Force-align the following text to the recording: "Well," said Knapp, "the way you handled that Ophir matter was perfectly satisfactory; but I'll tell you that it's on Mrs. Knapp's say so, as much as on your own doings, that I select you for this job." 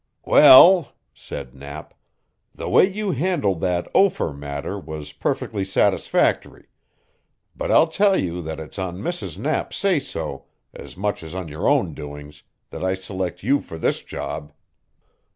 "Well," 0.25 0.93
said 1.13 1.53
Knapp, 1.53 1.93
"the 2.55 2.67
way 2.67 2.91
you 2.91 3.11
handled 3.11 3.61
that 3.61 3.87
Ophir 3.93 4.33
matter 4.33 4.79
was 4.79 5.11
perfectly 5.11 5.63
satisfactory; 5.63 6.65
but 7.55 7.69
I'll 7.69 7.85
tell 7.85 8.19
you 8.19 8.41
that 8.41 8.59
it's 8.59 8.79
on 8.79 8.97
Mrs. 8.97 9.37
Knapp's 9.37 9.77
say 9.77 9.99
so, 9.99 10.45
as 10.73 10.97
much 10.97 11.21
as 11.21 11.35
on 11.35 11.49
your 11.49 11.67
own 11.69 11.93
doings, 11.93 12.41
that 12.71 12.83
I 12.83 12.95
select 12.95 13.43
you 13.43 13.61
for 13.61 13.77
this 13.77 14.01
job." 14.01 14.51